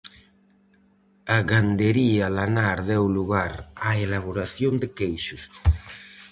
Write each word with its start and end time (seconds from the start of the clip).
A 1.35 1.37
gandería 1.51 2.27
lanar 2.37 2.77
deu 2.91 3.05
lugar 3.17 3.53
á 3.87 3.89
elaboración 4.05 4.73
de 4.81 4.87
queixos. 4.97 5.43